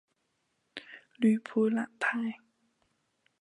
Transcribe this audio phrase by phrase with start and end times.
[1.19, 2.39] 吕普朗泰。